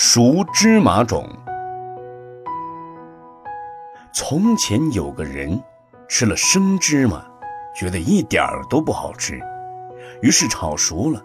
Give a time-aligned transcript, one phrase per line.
[0.00, 1.28] 熟芝麻种。
[4.14, 5.60] 从前有个人
[6.08, 7.26] 吃了生芝麻，
[7.74, 9.40] 觉得一点儿都不好吃，
[10.22, 11.20] 于是炒熟了，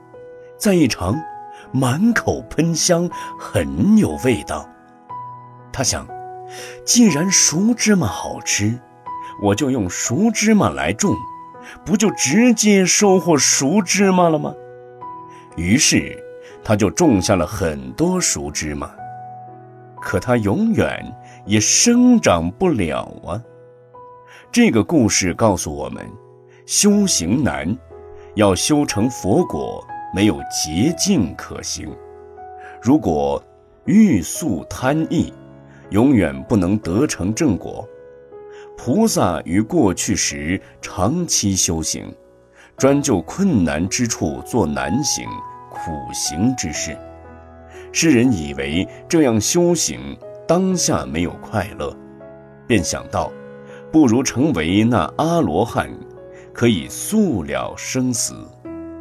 [0.57, 1.15] 再一尝，
[1.71, 3.07] 满口喷香，
[3.37, 4.67] 很有味道。
[5.71, 6.07] 他想，
[6.83, 8.79] 既然熟芝麻好吃，
[9.43, 11.15] 我就用熟芝麻来种，
[11.85, 14.51] 不就直接收获熟芝麻了吗？
[15.57, 16.22] 于是。
[16.63, 18.91] 他就种下了很多熟芝麻，
[20.01, 21.03] 可它永远
[21.45, 23.41] 也生长不了啊。
[24.51, 26.07] 这个故事告诉我们，
[26.65, 27.75] 修行难，
[28.35, 31.89] 要修成佛果，没有捷径可行。
[32.81, 33.41] 如果
[33.85, 35.33] 欲速贪易，
[35.89, 37.87] 永远不能得成正果。
[38.77, 42.13] 菩萨于过去时长期修行，
[42.77, 45.25] 专就困难之处做难行。
[45.83, 46.97] 苦行之事，
[47.91, 51.93] 世人以为这样修行当下没有快乐，
[52.65, 53.29] 便想到，
[53.91, 55.89] 不如成为那阿罗汉，
[56.53, 58.33] 可以速了生死，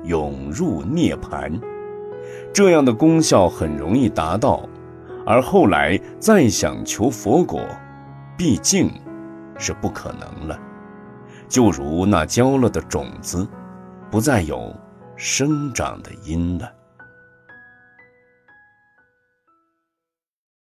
[0.02, 1.52] 永入涅盘。
[2.52, 4.68] 这样的功效很容易达到，
[5.24, 7.60] 而后来再想求佛果，
[8.36, 8.90] 毕竟
[9.56, 10.58] 是不可能了。
[11.48, 13.46] 就如那浇了的种子，
[14.10, 14.74] 不再有。
[15.22, 16.81] 生长的因了。